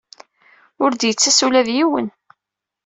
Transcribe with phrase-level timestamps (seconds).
[0.83, 2.07] Ur d-yettas ula d yiwen.